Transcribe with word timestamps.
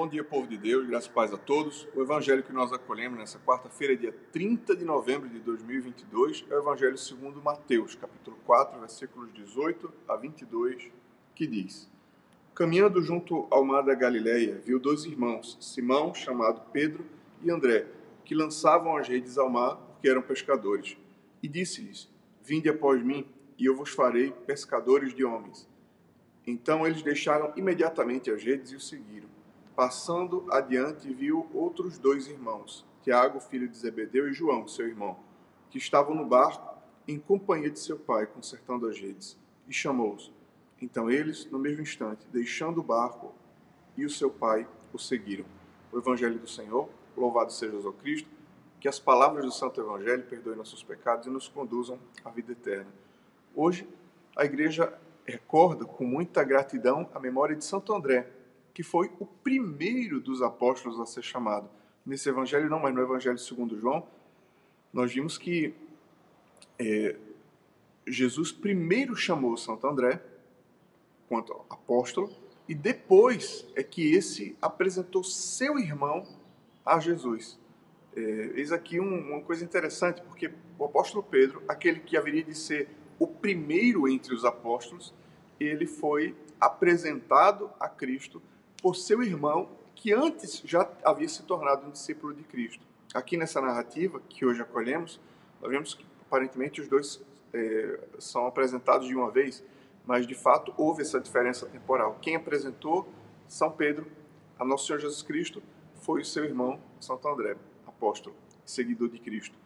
Bom 0.00 0.08
dia, 0.08 0.24
povo 0.24 0.46
de 0.46 0.56
Deus, 0.56 0.86
graças 0.86 1.10
e 1.10 1.12
paz 1.12 1.30
a 1.30 1.36
todos. 1.36 1.86
O 1.94 2.00
evangelho 2.00 2.42
que 2.42 2.54
nós 2.54 2.72
acolhemos 2.72 3.18
nessa 3.18 3.38
quarta-feira, 3.38 3.94
dia 3.94 4.14
30 4.32 4.74
de 4.74 4.82
novembro 4.82 5.28
de 5.28 5.38
2022, 5.40 6.46
é 6.48 6.54
o 6.54 6.58
evangelho 6.60 6.96
segundo 6.96 7.42
Mateus, 7.42 7.96
capítulo 7.96 8.38
4, 8.46 8.80
versículos 8.80 9.30
18 9.34 9.92
a 10.08 10.16
22, 10.16 10.90
que 11.34 11.46
diz: 11.46 11.86
Caminhando 12.54 13.02
junto 13.02 13.46
ao 13.50 13.62
mar 13.62 13.82
da 13.82 13.94
Galileia, 13.94 14.58
viu 14.64 14.80
dois 14.80 15.04
irmãos, 15.04 15.58
Simão, 15.60 16.14
chamado 16.14 16.62
Pedro, 16.72 17.04
e 17.42 17.50
André, 17.50 17.86
que 18.24 18.34
lançavam 18.34 18.96
as 18.96 19.06
redes 19.06 19.36
ao 19.36 19.50
mar, 19.50 19.76
porque 19.76 20.08
eram 20.08 20.22
pescadores. 20.22 20.96
E 21.42 21.46
disse-lhes: 21.46 22.08
Vinde 22.42 22.70
após 22.70 23.04
mim, 23.04 23.26
e 23.58 23.66
eu 23.66 23.76
vos 23.76 23.90
farei 23.90 24.32
pescadores 24.46 25.14
de 25.14 25.26
homens. 25.26 25.68
Então 26.46 26.86
eles 26.86 27.02
deixaram 27.02 27.52
imediatamente 27.54 28.30
as 28.30 28.42
redes 28.42 28.72
e 28.72 28.76
o 28.76 28.80
seguiram. 28.80 29.39
Passando 29.80 30.44
adiante, 30.50 31.10
viu 31.10 31.48
outros 31.54 31.96
dois 31.96 32.26
irmãos, 32.26 32.84
Tiago, 33.00 33.40
filho 33.40 33.66
de 33.66 33.78
Zebedeu, 33.78 34.28
e 34.28 34.32
João, 34.34 34.68
seu 34.68 34.86
irmão, 34.86 35.18
que 35.70 35.78
estavam 35.78 36.14
no 36.14 36.26
barco 36.26 36.76
em 37.08 37.18
companhia 37.18 37.70
de 37.70 37.78
seu 37.78 37.98
pai, 37.98 38.26
consertando 38.26 38.86
as 38.86 39.00
redes, 39.00 39.38
e 39.66 39.72
chamou-os. 39.72 40.30
Então 40.82 41.10
eles, 41.10 41.46
no 41.46 41.58
mesmo 41.58 41.80
instante, 41.80 42.26
deixando 42.30 42.80
o 42.80 42.82
barco 42.82 43.32
e 43.96 44.04
o 44.04 44.10
seu 44.10 44.30
pai, 44.30 44.68
o 44.92 44.98
seguiram. 44.98 45.46
O 45.90 45.96
Evangelho 45.96 46.38
do 46.38 46.46
Senhor, 46.46 46.90
louvado 47.16 47.50
seja 47.50 47.74
o 47.78 47.92
Cristo, 47.94 48.28
que 48.78 48.86
as 48.86 49.00
palavras 49.00 49.46
do 49.46 49.50
Santo 49.50 49.80
Evangelho 49.80 50.24
perdoem 50.24 50.58
nossos 50.58 50.82
pecados 50.82 51.26
e 51.26 51.30
nos 51.30 51.48
conduzam 51.48 51.98
à 52.22 52.28
vida 52.28 52.52
eterna. 52.52 52.92
Hoje, 53.56 53.88
a 54.36 54.44
igreja 54.44 54.92
recorda 55.24 55.86
com 55.86 56.04
muita 56.04 56.44
gratidão 56.44 57.08
a 57.14 57.18
memória 57.18 57.56
de 57.56 57.64
Santo 57.64 57.94
André, 57.94 58.39
que 58.80 58.82
foi 58.82 59.10
o 59.20 59.26
primeiro 59.26 60.18
dos 60.18 60.40
apóstolos 60.40 60.98
a 60.98 61.04
ser 61.04 61.20
chamado. 61.20 61.68
Nesse 62.04 62.30
evangelho 62.30 62.70
não, 62.70 62.80
mas 62.80 62.94
no 62.94 63.02
evangelho 63.02 63.36
segundo 63.36 63.78
João, 63.78 64.06
nós 64.90 65.12
vimos 65.12 65.36
que 65.36 65.74
é, 66.78 67.14
Jesus 68.06 68.50
primeiro 68.50 69.14
chamou 69.14 69.54
Santo 69.58 69.86
André 69.86 70.18
quanto 71.28 71.52
apóstolo 71.68 72.30
e 72.66 72.74
depois 72.74 73.66
é 73.76 73.82
que 73.82 74.14
esse 74.14 74.56
apresentou 74.62 75.22
seu 75.22 75.78
irmão 75.78 76.26
a 76.82 76.98
Jesus. 76.98 77.58
É, 78.16 78.52
eis 78.54 78.72
aqui 78.72 78.98
um, 78.98 79.34
uma 79.34 79.42
coisa 79.42 79.62
interessante, 79.62 80.22
porque 80.22 80.50
o 80.78 80.86
apóstolo 80.86 81.22
Pedro, 81.22 81.62
aquele 81.68 82.00
que 82.00 82.16
haveria 82.16 82.44
de 82.44 82.54
ser 82.54 82.88
o 83.18 83.26
primeiro 83.26 84.08
entre 84.08 84.34
os 84.34 84.42
apóstolos, 84.42 85.12
ele 85.60 85.86
foi 85.86 86.34
apresentado 86.58 87.70
a 87.78 87.90
Cristo 87.90 88.40
por 88.80 88.96
seu 88.96 89.22
irmão, 89.22 89.68
que 89.94 90.12
antes 90.12 90.62
já 90.64 90.88
havia 91.04 91.28
se 91.28 91.42
tornado 91.42 91.86
um 91.86 91.90
discípulo 91.90 92.32
de 92.32 92.42
Cristo. 92.42 92.82
Aqui 93.12 93.36
nessa 93.36 93.60
narrativa 93.60 94.20
que 94.28 94.46
hoje 94.46 94.62
acolhemos, 94.62 95.20
nós 95.60 95.70
vemos 95.70 95.94
que 95.94 96.04
aparentemente 96.26 96.80
os 96.80 96.88
dois 96.88 97.20
é, 97.52 98.00
são 98.18 98.46
apresentados 98.46 99.06
de 99.06 99.14
uma 99.14 99.30
vez, 99.30 99.62
mas 100.06 100.26
de 100.26 100.34
fato 100.34 100.72
houve 100.76 101.02
essa 101.02 101.20
diferença 101.20 101.66
temporal. 101.66 102.18
Quem 102.22 102.36
apresentou 102.36 103.08
São 103.48 103.70
Pedro 103.70 104.06
a 104.58 104.64
Nosso 104.64 104.86
Senhor 104.86 105.00
Jesus 105.00 105.22
Cristo 105.22 105.62
foi 106.02 106.22
o 106.22 106.24
seu 106.24 106.44
irmão 106.44 106.80
Santo 107.00 107.28
André, 107.28 107.56
apóstolo, 107.86 108.34
seguidor 108.64 109.08
de 109.08 109.18
Cristo. 109.18 109.56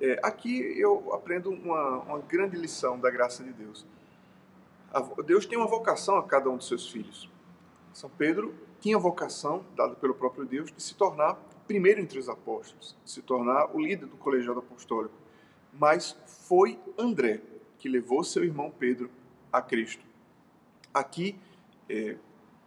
É, 0.00 0.18
aqui 0.22 0.58
eu 0.78 1.12
aprendo 1.12 1.50
uma, 1.50 1.98
uma 2.00 2.18
grande 2.20 2.56
lição 2.56 2.98
da 2.98 3.10
graça 3.10 3.42
de 3.42 3.52
Deus. 3.52 3.86
Deus 5.26 5.44
tem 5.44 5.58
uma 5.58 5.66
vocação 5.66 6.16
a 6.16 6.22
cada 6.22 6.48
um 6.48 6.56
dos 6.56 6.68
seus 6.68 6.88
filhos. 6.88 7.28
São 7.96 8.10
Pedro 8.10 8.54
tinha 8.78 8.96
a 8.96 9.00
vocação, 9.00 9.64
dada 9.74 9.94
pelo 9.94 10.12
próprio 10.12 10.44
Deus, 10.44 10.70
de 10.70 10.82
se 10.82 10.94
tornar 10.94 11.32
primeiro 11.66 11.98
entre 11.98 12.18
os 12.18 12.28
apóstolos, 12.28 12.94
de 13.02 13.10
se 13.10 13.22
tornar 13.22 13.74
o 13.74 13.80
líder 13.80 14.04
do 14.04 14.18
colegiado 14.18 14.58
apostólico. 14.58 15.14
Mas 15.72 16.14
foi 16.46 16.78
André 16.98 17.40
que 17.78 17.88
levou 17.88 18.22
seu 18.22 18.44
irmão 18.44 18.70
Pedro 18.70 19.10
a 19.50 19.62
Cristo. 19.62 20.04
Aqui 20.92 21.38
é, 21.88 22.18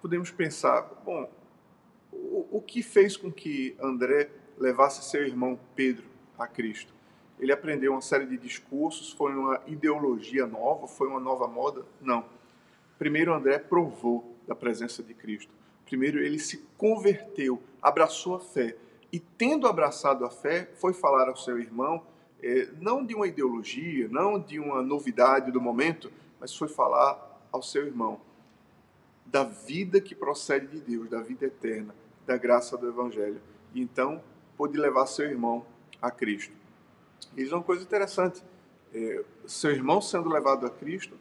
podemos 0.00 0.30
pensar, 0.30 0.88
bom, 1.04 1.30
o, 2.10 2.56
o 2.56 2.62
que 2.62 2.82
fez 2.82 3.14
com 3.14 3.30
que 3.30 3.76
André 3.78 4.30
levasse 4.56 5.04
seu 5.04 5.26
irmão 5.26 5.60
Pedro 5.76 6.06
a 6.38 6.46
Cristo? 6.46 6.94
Ele 7.38 7.52
aprendeu 7.52 7.92
uma 7.92 8.00
série 8.00 8.24
de 8.24 8.38
discursos, 8.38 9.12
foi 9.12 9.34
uma 9.34 9.60
ideologia 9.66 10.46
nova, 10.46 10.86
foi 10.88 11.08
uma 11.08 11.20
nova 11.20 11.46
moda? 11.46 11.84
Não. 12.00 12.24
Primeiro, 12.98 13.34
André 13.34 13.58
provou 13.58 14.39
da 14.50 14.54
presença 14.56 15.00
de 15.00 15.14
Cristo. 15.14 15.52
Primeiro, 15.86 16.18
ele 16.18 16.40
se 16.40 16.56
converteu, 16.76 17.62
abraçou 17.80 18.34
a 18.34 18.40
fé. 18.40 18.76
E, 19.12 19.20
tendo 19.20 19.68
abraçado 19.68 20.24
a 20.24 20.30
fé, 20.30 20.68
foi 20.74 20.92
falar 20.92 21.28
ao 21.28 21.36
seu 21.36 21.56
irmão, 21.56 22.04
é, 22.42 22.68
não 22.80 23.06
de 23.06 23.14
uma 23.14 23.28
ideologia, 23.28 24.08
não 24.08 24.40
de 24.40 24.58
uma 24.58 24.82
novidade 24.82 25.52
do 25.52 25.60
momento, 25.60 26.10
mas 26.40 26.52
foi 26.56 26.66
falar 26.66 27.40
ao 27.52 27.62
seu 27.62 27.86
irmão 27.86 28.20
da 29.24 29.44
vida 29.44 30.00
que 30.00 30.16
procede 30.16 30.66
de 30.66 30.80
Deus, 30.80 31.08
da 31.08 31.20
vida 31.20 31.46
eterna, 31.46 31.94
da 32.26 32.36
graça 32.36 32.76
do 32.76 32.88
Evangelho. 32.88 33.40
E 33.72 33.80
então 33.80 34.20
pôde 34.56 34.76
levar 34.76 35.06
seu 35.06 35.26
irmão 35.26 35.64
a 36.02 36.10
Cristo. 36.10 36.52
Isso 37.36 37.54
é 37.54 37.56
uma 37.56 37.62
coisa 37.62 37.84
interessante. 37.84 38.42
É, 38.92 39.24
seu 39.46 39.70
irmão 39.70 40.00
sendo 40.00 40.28
levado 40.28 40.66
a 40.66 40.70
Cristo, 40.70 41.16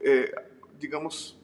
é, 0.00 0.44
digamos, 0.78 1.36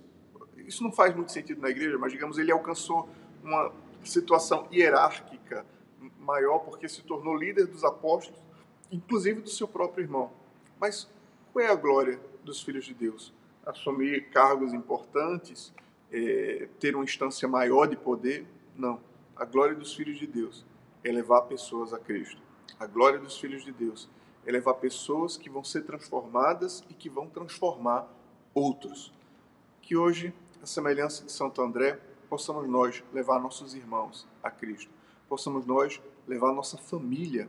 isso 0.70 0.84
não 0.84 0.92
faz 0.92 1.14
muito 1.14 1.32
sentido 1.32 1.60
na 1.60 1.69
igreja, 1.69 1.98
mas 1.98 2.12
digamos, 2.12 2.38
ele 2.38 2.53
alcançou 2.53 3.08
uma 3.42 3.72
situação 4.04 4.69
hierárquica 4.72 5.66
maior 6.20 6.60
porque 6.60 6.88
se 6.88 7.03
tornou 7.03 7.36
líder 7.36 7.66
dos 7.66 7.82
apóstolos, 7.82 8.41
inclusive 8.91 9.41
do 9.41 9.50
seu 9.50 9.66
próprio 9.66 10.04
irmão. 10.04 10.31
Mas 10.81 11.10
qual 11.53 11.64
é 11.64 11.69
a 11.69 11.75
glória 11.75 12.20
dos 12.44 12.62
filhos 12.62 12.84
de 12.84 12.94
Deus? 12.94 13.34
Assumir 13.66 14.31
cargos 14.31 14.72
importantes, 14.72 15.75
é, 16.12 16.69
ter 16.78 16.94
uma 16.94 17.04
instância 17.04 17.48
maior 17.48 17.87
de 17.87 17.97
poder? 17.97 18.47
Não. 18.76 19.00
A 19.34 19.44
glória 19.44 19.75
dos 19.75 19.92
filhos 19.92 20.19
de 20.19 20.26
Deus 20.26 20.64
é 21.02 21.10
levar 21.10 21.42
pessoas 21.42 21.92
a 21.92 21.98
Cristo. 21.98 22.41
A 22.78 22.87
glória 22.87 23.19
dos 23.19 23.38
filhos 23.38 23.64
de 23.64 23.72
Deus 23.72 24.08
é 24.47 24.52
levar 24.52 24.75
pessoas 24.75 25.37
que 25.37 25.50
vão 25.50 25.64
ser 25.64 25.82
transformadas 25.82 26.84
e 26.88 26.94
que 26.94 27.10
vão 27.10 27.28
transformar 27.28 28.08
outros. 28.54 29.12
Que 29.82 29.97
hoje 29.97 30.32
a 30.62 30.66
semelhança 30.66 31.25
de 31.25 31.32
Santo 31.32 31.62
André, 31.62 31.98
possamos 32.28 32.69
nós 32.69 33.03
levar 33.12 33.41
nossos 33.41 33.75
irmãos 33.75 34.28
a 34.43 34.50
Cristo, 34.50 34.91
possamos 35.28 35.65
nós 35.65 36.00
levar 36.28 36.53
nossa 36.53 36.76
família 36.76 37.48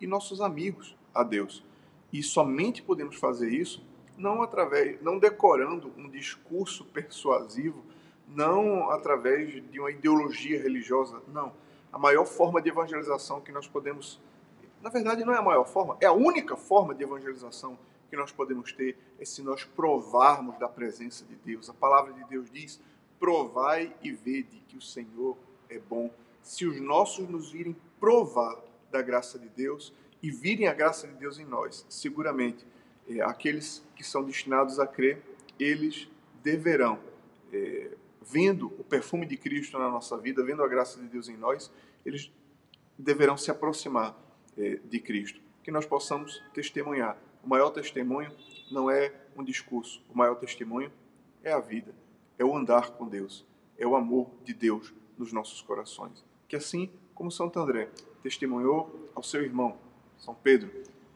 e 0.00 0.06
nossos 0.06 0.40
amigos 0.40 0.96
a 1.14 1.22
Deus. 1.22 1.64
E 2.12 2.22
somente 2.22 2.82
podemos 2.82 3.16
fazer 3.16 3.50
isso 3.50 3.82
não 4.16 4.42
através, 4.42 5.00
não 5.00 5.18
decorando 5.18 5.90
um 5.96 6.08
discurso 6.08 6.84
persuasivo, 6.84 7.82
não 8.28 8.90
através 8.90 9.62
de 9.70 9.80
uma 9.80 9.90
ideologia 9.90 10.60
religiosa, 10.62 11.22
não. 11.28 11.52
A 11.90 11.98
maior 11.98 12.26
forma 12.26 12.60
de 12.60 12.68
evangelização 12.68 13.40
que 13.40 13.50
nós 13.50 13.66
podemos, 13.66 14.20
na 14.82 14.90
verdade, 14.90 15.24
não 15.24 15.32
é 15.32 15.38
a 15.38 15.42
maior 15.42 15.66
forma, 15.66 15.96
é 16.00 16.06
a 16.06 16.12
única 16.12 16.56
forma 16.56 16.94
de 16.94 17.02
evangelização 17.02 17.78
que 18.10 18.16
nós 18.16 18.32
podemos 18.32 18.72
ter 18.72 18.98
é 19.18 19.24
se 19.24 19.40
nós 19.42 19.64
provarmos 19.64 20.58
da 20.58 20.68
presença 20.68 21.24
de 21.24 21.36
Deus. 21.36 21.70
A 21.70 21.74
palavra 21.74 22.12
de 22.12 22.24
Deus 22.24 22.50
diz: 22.50 22.80
provai 23.18 23.94
e 24.02 24.10
vede 24.10 24.62
que 24.68 24.76
o 24.76 24.82
Senhor 24.82 25.38
é 25.68 25.78
bom. 25.78 26.12
Se 26.42 26.66
os 26.66 26.80
nossos 26.80 27.28
nos 27.28 27.52
virem 27.52 27.76
provar 28.00 28.60
da 28.90 29.00
graça 29.00 29.38
de 29.38 29.48
Deus 29.48 29.94
e 30.22 30.30
virem 30.30 30.66
a 30.66 30.74
graça 30.74 31.06
de 31.06 31.14
Deus 31.14 31.38
em 31.38 31.44
nós, 31.44 31.86
seguramente 31.88 32.66
é, 33.08 33.20
aqueles 33.22 33.82
que 33.94 34.02
são 34.02 34.24
destinados 34.24 34.80
a 34.80 34.86
crer, 34.86 35.22
eles 35.58 36.08
deverão, 36.42 36.98
é, 37.52 37.96
vendo 38.20 38.66
o 38.78 38.84
perfume 38.84 39.26
de 39.26 39.36
Cristo 39.36 39.78
na 39.78 39.88
nossa 39.88 40.16
vida, 40.16 40.42
vendo 40.42 40.62
a 40.62 40.68
graça 40.68 40.98
de 41.00 41.06
Deus 41.06 41.28
em 41.28 41.36
nós, 41.36 41.70
eles 42.04 42.32
deverão 42.98 43.36
se 43.36 43.50
aproximar 43.50 44.16
é, 44.56 44.80
de 44.84 44.98
Cristo. 44.98 45.40
Que 45.62 45.70
nós 45.70 45.86
possamos 45.86 46.42
testemunhar 46.52 47.16
o 47.42 47.48
maior 47.48 47.70
testemunho 47.70 48.30
não 48.70 48.90
é 48.90 49.12
um 49.36 49.42
discurso, 49.42 50.02
o 50.08 50.16
maior 50.16 50.34
testemunho 50.36 50.92
é 51.42 51.52
a 51.52 51.60
vida, 51.60 51.94
é 52.38 52.44
o 52.44 52.56
andar 52.56 52.90
com 52.90 53.08
Deus, 53.08 53.44
é 53.78 53.86
o 53.86 53.96
amor 53.96 54.30
de 54.44 54.54
Deus 54.54 54.92
nos 55.16 55.32
nossos 55.32 55.60
corações. 55.62 56.24
Que 56.48 56.56
assim 56.56 56.90
como 57.14 57.30
Santo 57.30 57.58
André 57.58 57.90
testemunhou 58.22 59.10
ao 59.14 59.22
seu 59.22 59.42
irmão, 59.42 59.76
São 60.18 60.34
Pedro, 60.34 60.70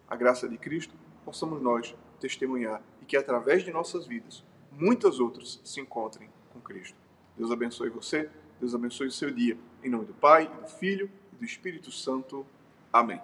a 0.08 0.16
graça 0.16 0.48
de 0.48 0.56
Cristo, 0.56 0.94
possamos 1.24 1.60
nós 1.60 1.94
testemunhar 2.20 2.82
e 3.00 3.04
que 3.04 3.16
através 3.16 3.62
de 3.62 3.70
nossas 3.70 4.06
vidas 4.06 4.44
muitas 4.72 5.20
outras 5.20 5.60
se 5.64 5.80
encontrem 5.80 6.28
com 6.52 6.60
Cristo. 6.60 6.96
Deus 7.36 7.50
abençoe 7.50 7.90
você, 7.90 8.30
Deus 8.60 8.74
abençoe 8.74 9.08
o 9.08 9.12
seu 9.12 9.30
dia. 9.30 9.58
Em 9.82 9.90
nome 9.90 10.06
do 10.06 10.14
Pai, 10.14 10.48
do 10.48 10.68
Filho 10.68 11.10
e 11.32 11.36
do 11.36 11.44
Espírito 11.44 11.90
Santo. 11.90 12.46
Amém. 12.92 13.20